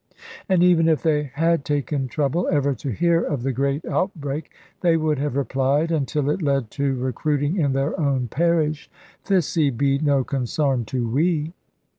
[0.09, 0.15] [E]
[0.49, 4.49] And even if they had taken trouble ever to hear of the great outbreak,
[4.81, 8.89] they would have replied (until it led to recruiting in their own parish),
[9.23, 11.53] "Thiccy be no consarn to we."